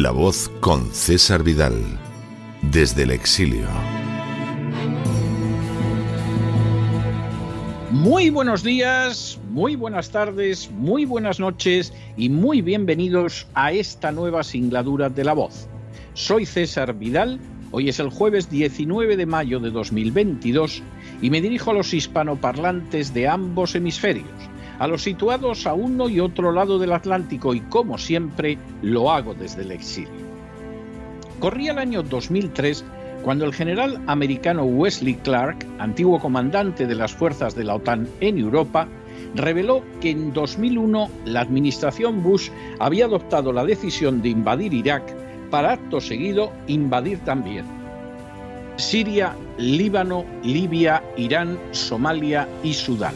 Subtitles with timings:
[0.00, 1.74] La voz con César Vidal,
[2.62, 3.66] desde el exilio.
[7.90, 14.44] Muy buenos días, muy buenas tardes, muy buenas noches y muy bienvenidos a esta nueva
[14.44, 15.68] singladura de La voz.
[16.14, 17.40] Soy César Vidal,
[17.72, 20.80] hoy es el jueves 19 de mayo de 2022
[21.22, 24.28] y me dirijo a los hispanoparlantes de ambos hemisferios
[24.78, 29.34] a los situados a uno y otro lado del Atlántico y como siempre lo hago
[29.34, 30.28] desde el exilio.
[31.40, 32.84] Corría el año 2003
[33.22, 38.38] cuando el general americano Wesley Clark, antiguo comandante de las fuerzas de la OTAN en
[38.38, 38.88] Europa,
[39.34, 45.02] reveló que en 2001 la administración Bush había adoptado la decisión de invadir Irak
[45.50, 47.78] para acto seguido invadir también
[48.78, 53.14] Siria, Líbano, Libia, Irán, Somalia y Sudán.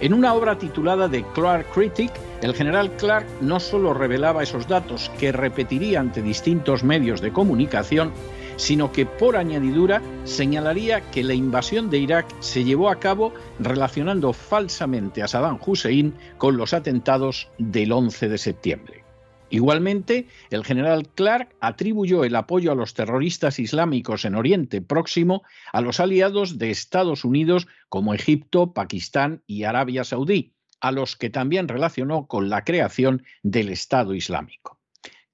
[0.00, 5.10] En una obra titulada The Clark Critic, el general Clark no solo revelaba esos datos
[5.18, 8.12] que repetiría ante distintos medios de comunicación,
[8.54, 14.32] sino que por añadidura señalaría que la invasión de Irak se llevó a cabo relacionando
[14.32, 19.07] falsamente a Saddam Hussein con los atentados del 11 de septiembre.
[19.50, 25.42] Igualmente, el general Clark atribuyó el apoyo a los terroristas islámicos en Oriente Próximo
[25.72, 31.30] a los aliados de Estados Unidos como Egipto, Pakistán y Arabia Saudí, a los que
[31.30, 34.77] también relacionó con la creación del Estado Islámico.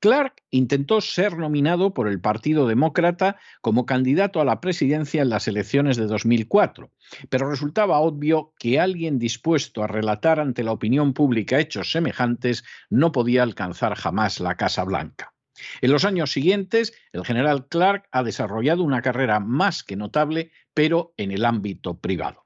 [0.04, 5.48] Clark intentó ser nominado por el Partido Demócrata como candidato a la presidencia en las
[5.48, 6.90] elecciones de 2004,
[7.30, 13.12] pero resultaba obvio que alguien dispuesto a relatar ante la opinión pública hechos semejantes no
[13.12, 15.32] podía alcanzar jamás la Casa Blanca.
[15.80, 21.14] En los años siguientes, el general Clark ha desarrollado una carrera más que notable, pero
[21.16, 22.43] en el ámbito privado.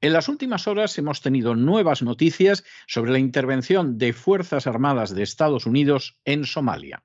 [0.00, 5.24] En las últimas horas hemos tenido nuevas noticias sobre la intervención de Fuerzas Armadas de
[5.24, 7.02] Estados Unidos en Somalia.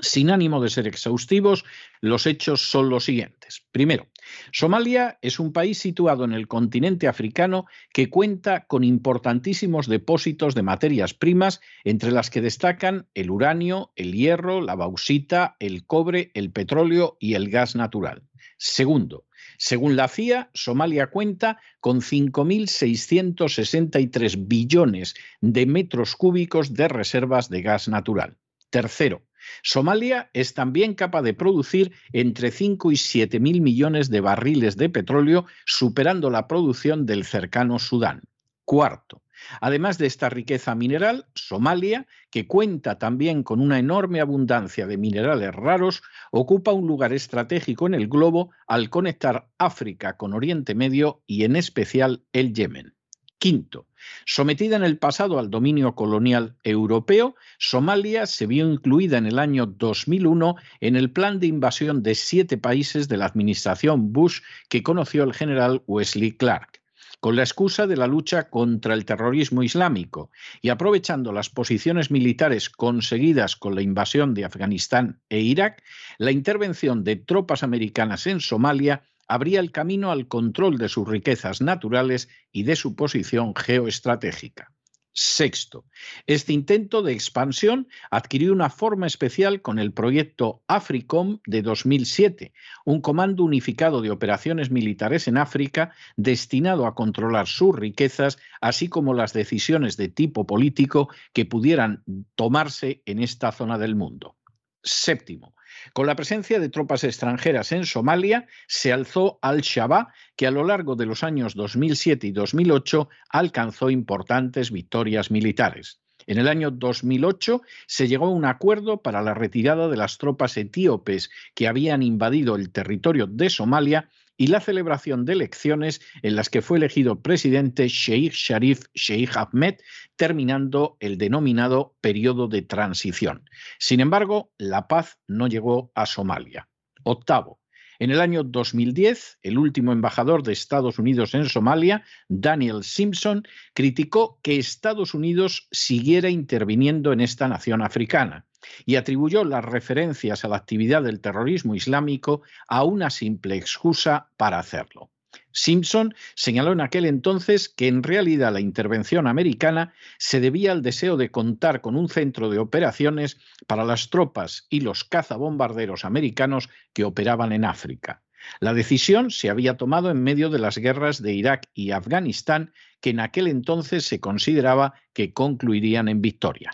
[0.00, 1.66] Sin ánimo de ser exhaustivos,
[2.00, 3.66] los hechos son los siguientes.
[3.70, 4.06] Primero,
[4.50, 10.62] Somalia es un país situado en el continente africano que cuenta con importantísimos depósitos de
[10.62, 16.50] materias primas, entre las que destacan el uranio, el hierro, la bauxita, el cobre, el
[16.50, 18.22] petróleo y el gas natural.
[18.56, 19.26] Segundo,
[19.62, 27.86] según la CIA, Somalia cuenta con 5.663 billones de metros cúbicos de reservas de gas
[27.86, 28.38] natural.
[28.70, 29.20] Tercero,
[29.62, 34.88] Somalia es también capaz de producir entre 5 y 7 mil millones de barriles de
[34.88, 38.22] petróleo, superando la producción del cercano Sudán.
[38.64, 39.20] Cuarto,
[39.60, 45.54] Además de esta riqueza mineral, Somalia, que cuenta también con una enorme abundancia de minerales
[45.54, 51.44] raros, ocupa un lugar estratégico en el globo al conectar África con Oriente Medio y
[51.44, 52.94] en especial el Yemen.
[53.38, 53.86] Quinto,
[54.26, 59.64] sometida en el pasado al dominio colonial europeo, Somalia se vio incluida en el año
[59.64, 65.24] 2001 en el plan de invasión de siete países de la administración Bush que conoció
[65.24, 66.79] el general Wesley Clark
[67.20, 70.30] con la excusa de la lucha contra el terrorismo islámico
[70.62, 75.82] y aprovechando las posiciones militares conseguidas con la invasión de Afganistán e Irak,
[76.18, 81.60] la intervención de tropas americanas en Somalia abría el camino al control de sus riquezas
[81.60, 84.72] naturales y de su posición geoestratégica.
[85.12, 85.84] Sexto,
[86.26, 92.52] este intento de expansión adquirió una forma especial con el proyecto AFRICOM de 2007,
[92.84, 99.12] un comando unificado de operaciones militares en África destinado a controlar sus riquezas, así como
[99.12, 102.04] las decisiones de tipo político que pudieran
[102.36, 104.36] tomarse en esta zona del mundo.
[104.82, 105.54] Séptimo,
[105.92, 110.96] con la presencia de tropas extranjeras en Somalia, se alzó Al-Shabaab, que a lo largo
[110.96, 116.00] de los años 2007 y 2008 alcanzó importantes victorias militares.
[116.26, 120.56] En el año 2008 se llegó a un acuerdo para la retirada de las tropas
[120.56, 124.08] etíopes que habían invadido el territorio de Somalia
[124.40, 129.74] y la celebración de elecciones en las que fue elegido presidente Sheikh Sharif Sheikh Ahmed,
[130.16, 133.44] terminando el denominado periodo de transición.
[133.78, 136.70] Sin embargo, la paz no llegó a Somalia.
[137.02, 137.60] Octavo,
[137.98, 144.40] en el año 2010, el último embajador de Estados Unidos en Somalia, Daniel Simpson, criticó
[144.42, 148.46] que Estados Unidos siguiera interviniendo en esta nación africana
[148.86, 154.58] y atribuyó las referencias a la actividad del terrorismo islámico a una simple excusa para
[154.58, 155.10] hacerlo.
[155.52, 161.16] Simpson señaló en aquel entonces que en realidad la intervención americana se debía al deseo
[161.16, 167.04] de contar con un centro de operaciones para las tropas y los cazabombarderos americanos que
[167.04, 168.22] operaban en África.
[168.60, 173.10] La decisión se había tomado en medio de las guerras de Irak y Afganistán, que
[173.10, 176.72] en aquel entonces se consideraba que concluirían en victoria.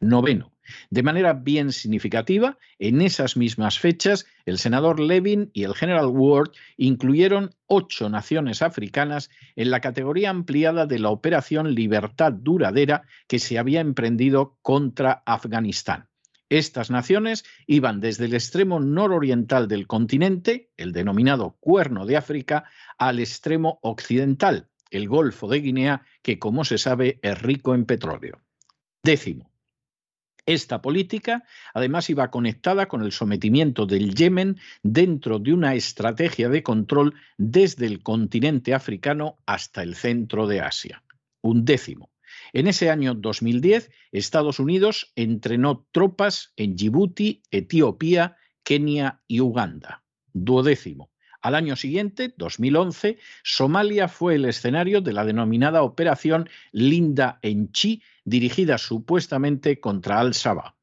[0.00, 0.51] Noveno.
[0.90, 6.50] De manera bien significativa, en esas mismas fechas, el senador Levin y el general Ward
[6.76, 13.58] incluyeron ocho naciones africanas en la categoría ampliada de la Operación Libertad Duradera que se
[13.58, 16.08] había emprendido contra Afganistán.
[16.52, 22.64] Estas naciones iban desde el extremo nororiental del continente, el denominado Cuerno de África,
[22.98, 28.38] al extremo occidental, el Golfo de Guinea, que como se sabe es rico en petróleo.
[29.02, 29.51] Décimo,
[30.46, 31.44] esta política,
[31.74, 37.86] además, iba conectada con el sometimiento del Yemen dentro de una estrategia de control desde
[37.86, 41.02] el continente africano hasta el centro de Asia.
[41.42, 42.10] Un décimo.
[42.52, 50.02] En ese año 2010, Estados Unidos entrenó tropas en Djibouti, Etiopía, Kenia y Uganda.
[50.32, 51.10] Duodécimo.
[51.40, 58.00] Al año siguiente, 2011, Somalia fue el escenario de la denominada Operación Linda en Chi,
[58.24, 60.74] dirigida supuestamente contra Al-Shabaab.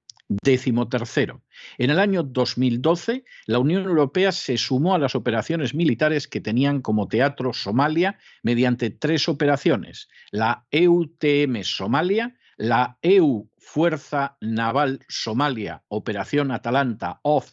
[0.44, 1.42] Décimo tercero.
[1.80, 6.82] En el año 2012, la Unión Europea se sumó a las operaciones militares que tenían
[6.82, 16.52] como teatro Somalia mediante tres operaciones: la EUTM Somalia, la EU Fuerza Naval Somalia, Operación
[16.52, 17.52] Atalanta of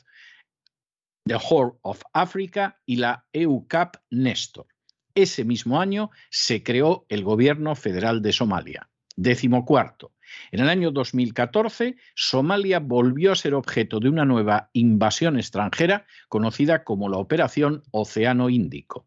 [1.27, 4.67] the Horn of Africa y la EUCAP Nestor.
[5.15, 8.91] Ese mismo año se creó el Gobierno Federal de Somalia.
[9.17, 10.13] Décimo cuarto.
[10.51, 16.85] En el año 2014, Somalia volvió a ser objeto de una nueva invasión extranjera conocida
[16.85, 19.07] como la Operación Océano Índico.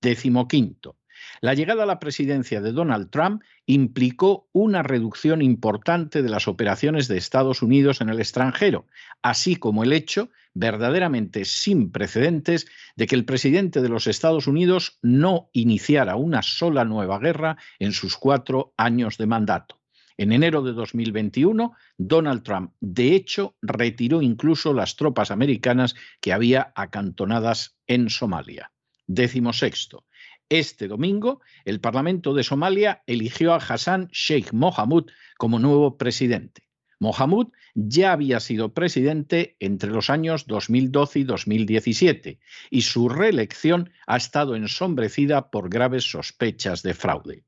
[0.00, 0.97] Décimo quinto.
[1.40, 7.08] La llegada a la presidencia de Donald Trump implicó una reducción importante de las operaciones
[7.08, 8.86] de Estados Unidos en el extranjero,
[9.22, 14.98] así como el hecho, verdaderamente sin precedentes, de que el presidente de los Estados Unidos
[15.02, 19.78] no iniciara una sola nueva guerra en sus cuatro años de mandato.
[20.16, 26.72] En enero de 2021, Donald Trump, de hecho, retiró incluso las tropas americanas que había
[26.74, 28.72] acantonadas en Somalia.
[29.06, 30.04] Décimo sexto.
[30.50, 36.68] Este domingo, el Parlamento de Somalia eligió a Hassan Sheikh Mohamud como nuevo presidente.
[37.00, 42.40] Mohamud ya había sido presidente entre los años 2012 y 2017
[42.70, 47.44] y su reelección ha estado ensombrecida por graves sospechas de fraude.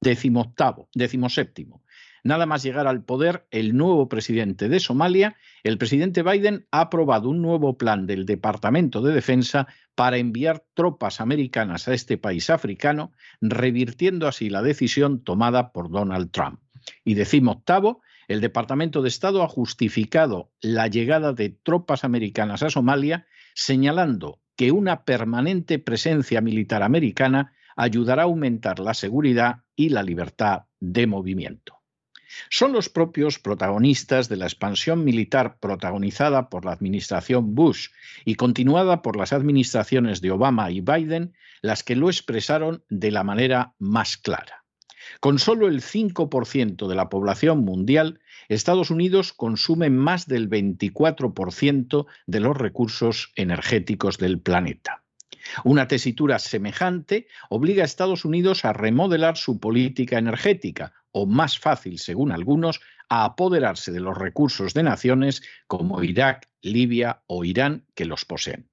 [0.00, 1.84] Décimo octavo, décimo séptimo.
[2.22, 7.28] Nada más llegar al poder el nuevo presidente de Somalia, el presidente Biden ha aprobado
[7.30, 13.12] un nuevo plan del Departamento de Defensa para enviar tropas americanas a este país africano,
[13.40, 16.60] revirtiendo así la decisión tomada por Donald Trump.
[17.04, 22.70] Y decimo octavo, el Departamento de Estado ha justificado la llegada de tropas americanas a
[22.70, 30.02] Somalia, señalando que una permanente presencia militar americana ayudará a aumentar la seguridad y la
[30.02, 31.79] libertad de movimiento.
[32.48, 37.88] Son los propios protagonistas de la expansión militar protagonizada por la administración Bush
[38.24, 43.24] y continuada por las administraciones de Obama y Biden las que lo expresaron de la
[43.24, 44.64] manera más clara.
[45.18, 52.40] Con solo el 5% de la población mundial, Estados Unidos consume más del 24% de
[52.40, 55.02] los recursos energéticos del planeta.
[55.64, 61.98] Una tesitura semejante obliga a Estados Unidos a remodelar su política energética, o más fácil,
[61.98, 68.04] según algunos, a apoderarse de los recursos de naciones como Irak, Libia o Irán que
[68.04, 68.70] los poseen.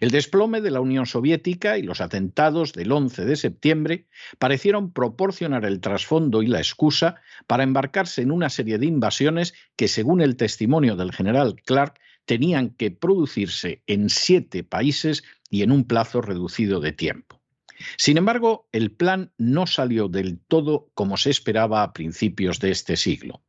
[0.00, 4.06] El desplome de la Unión Soviética y los atentados del 11 de septiembre
[4.38, 7.16] parecieron proporcionar el trasfondo y la excusa
[7.46, 12.70] para embarcarse en una serie de invasiones que, según el testimonio del general Clark, tenían
[12.70, 17.39] que producirse en siete países y en un plazo reducido de tiempo.
[17.96, 22.96] Sin embargo, el plan no salió del todo como se esperaba a principios de este
[22.96, 23.42] siglo.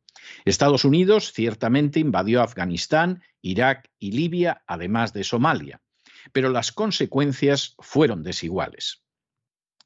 [0.44, 5.82] Estados Unidos ciertamente invadió Afganistán, Irak y Libia, además de Somalia,
[6.32, 9.02] pero las consecuencias fueron desiguales.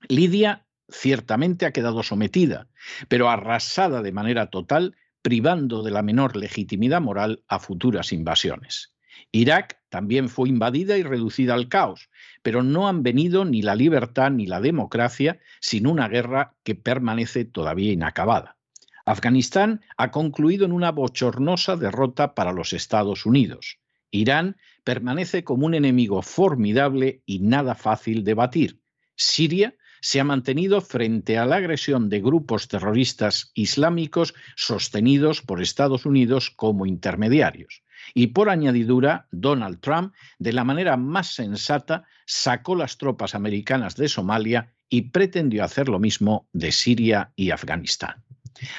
[0.09, 2.69] Lidia ciertamente ha quedado sometida,
[3.09, 8.96] pero arrasada de manera total, privando de la menor legitimidad moral a futuras invasiones.
[9.37, 12.09] Irak también fue invadida y reducida al caos,
[12.43, 17.45] pero no han venido ni la libertad ni la democracia sin una guerra que permanece
[17.45, 18.57] todavía inacabada.
[19.05, 23.79] Afganistán ha concluido en una bochornosa derrota para los Estados Unidos.
[24.11, 28.81] Irán permanece como un enemigo formidable y nada fácil de batir.
[29.17, 36.07] Siria se ha mantenido frente a la agresión de grupos terroristas islámicos sostenidos por Estados
[36.07, 37.83] Unidos como intermediarios.
[38.15, 44.09] Y por añadidura, Donald Trump, de la manera más sensata, sacó las tropas americanas de
[44.09, 48.23] Somalia y pretendió hacer lo mismo de Siria y Afganistán.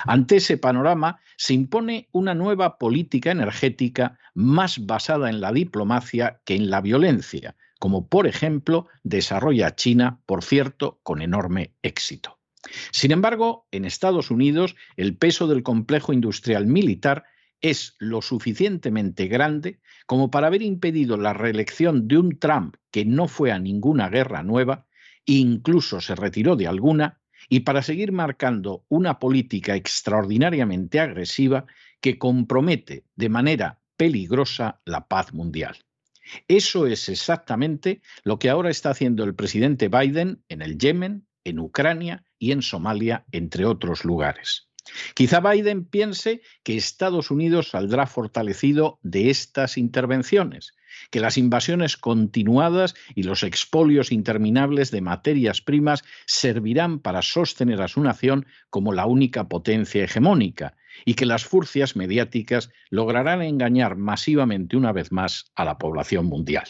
[0.06, 6.56] Ante ese panorama se impone una nueva política energética más basada en la diplomacia que
[6.56, 12.40] en la violencia, como por ejemplo desarrolla China, por cierto, con enorme éxito.
[12.92, 17.26] Sin embargo, en Estados Unidos el peso del complejo industrial militar
[17.62, 23.28] es lo suficientemente grande como para haber impedido la reelección de un Trump que no
[23.28, 24.86] fue a ninguna guerra nueva,
[25.26, 27.20] incluso se retiró de alguna,
[27.50, 31.66] y para seguir marcando una política extraordinariamente agresiva
[32.02, 35.78] que compromete de manera peligrosa la paz mundial.
[36.48, 41.60] Eso es exactamente lo que ahora está haciendo el presidente Biden en el Yemen, en
[41.60, 44.67] Ucrania y en Somalia, entre otros lugares.
[45.14, 50.74] Quizá Biden piense que Estados Unidos saldrá fortalecido de estas intervenciones,
[51.12, 57.88] que las invasiones continuadas y los expolios interminables de materias primas servirán para sostener a
[57.88, 60.76] su nación como la única potencia hegemónica
[61.06, 66.68] y que las furcias mediáticas lograrán engañar masivamente una vez más a la población mundial.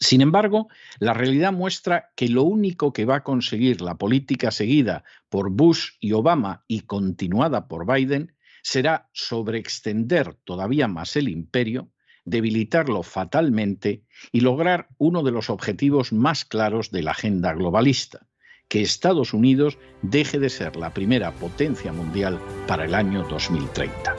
[0.00, 5.04] Sin embargo, la realidad muestra que lo único que va a conseguir la política seguida
[5.28, 11.90] por Bush y Obama y continuada por Biden será sobreextender todavía más el imperio,
[12.24, 18.26] debilitarlo fatalmente y lograr uno de los objetivos más claros de la agenda globalista,
[18.68, 24.16] que Estados Unidos deje de ser la primera potencia mundial para el año 2030.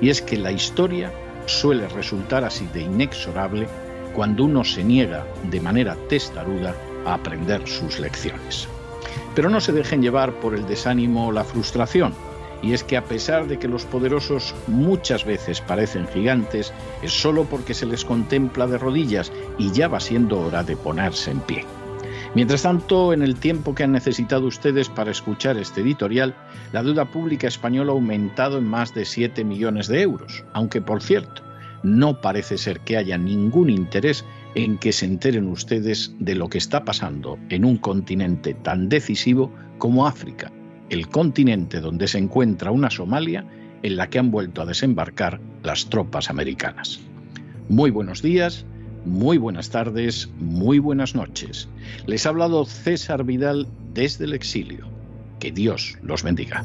[0.00, 1.12] Y es que la historia
[1.46, 3.66] suele resultar así de inexorable
[4.14, 6.74] cuando uno se niega de manera testaruda
[7.06, 8.68] a aprender sus lecciones.
[9.34, 12.12] Pero no se dejen llevar por el desánimo o la frustración,
[12.62, 16.72] y es que a pesar de que los poderosos muchas veces parecen gigantes,
[17.02, 21.30] es solo porque se les contempla de rodillas y ya va siendo hora de ponerse
[21.30, 21.64] en pie.
[22.34, 26.34] Mientras tanto, en el tiempo que han necesitado ustedes para escuchar este editorial,
[26.72, 31.02] la deuda pública española ha aumentado en más de 7 millones de euros, aunque por
[31.02, 31.42] cierto,
[31.82, 36.58] no parece ser que haya ningún interés en que se enteren ustedes de lo que
[36.58, 40.50] está pasando en un continente tan decisivo como África,
[40.90, 43.44] el continente donde se encuentra una Somalia
[43.82, 47.00] en la que han vuelto a desembarcar las tropas americanas.
[47.68, 48.64] Muy buenos días,
[49.04, 51.68] muy buenas tardes, muy buenas noches.
[52.06, 54.86] Les ha hablado César Vidal desde el exilio.
[55.38, 56.64] Que Dios los bendiga.